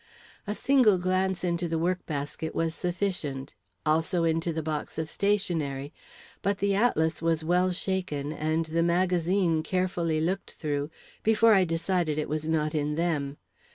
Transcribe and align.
A 0.47 0.55
single 0.55 0.97
glance 0.97 1.43
into 1.43 1.67
the 1.67 1.77
work 1.77 2.07
basket 2.07 2.55
was 2.55 2.73
sufficient, 2.73 3.53
also 3.85 4.23
into 4.23 4.51
the 4.51 4.63
box 4.63 4.97
of 4.97 5.11
stationery. 5.11 5.93
But 6.41 6.57
the 6.57 6.73
atlas 6.73 7.21
was 7.21 7.43
well 7.43 7.71
shaken, 7.71 8.33
and 8.33 8.65
the 8.65 8.81
magazine 8.81 9.61
carefully 9.61 10.19
looked 10.19 10.53
through, 10.53 10.89
before 11.21 11.53
I 11.53 11.65
decided 11.65 12.17
it 12.17 12.29
was 12.29 12.47
not 12.47 12.73
in 12.73 12.95
them. 12.95 13.37